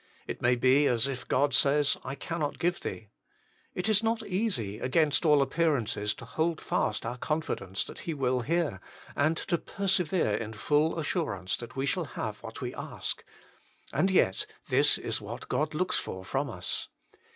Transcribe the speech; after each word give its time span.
It 0.25 0.41
may 0.41 0.55
be 0.55 0.87
as 0.87 1.05
if 1.07 1.27
God 1.27 1.53
says," 1.53 1.95
I 2.03 2.15
cannot 2.15 2.57
give 2.57 2.79
thee." 2.81 3.11
It 3.75 3.87
is 3.87 4.01
not 4.01 4.25
easy, 4.25 4.79
against 4.79 5.27
all 5.27 5.43
appearances, 5.43 6.15
to 6.15 6.25
hold 6.25 6.59
fast 6.59 7.05
our 7.05 7.19
confidence 7.19 7.85
that 7.85 7.99
He 7.99 8.15
will 8.15 8.41
hear, 8.41 8.81
and 9.15 9.37
to 9.37 9.59
persevere 9.59 10.33
in 10.33 10.53
full 10.53 10.97
assurance 10.97 11.55
that 11.57 11.75
we 11.75 11.85
shall 11.85 12.05
have 12.05 12.41
what 12.41 12.61
we 12.61 12.73
ask. 12.73 13.23
And 13.93 14.09
yet 14.09 14.47
this 14.69 14.97
is 14.97 15.21
what 15.21 15.47
God 15.49 15.75
looks 15.75 15.99
for 15.99 16.25
from 16.25 16.49
us. 16.49 16.87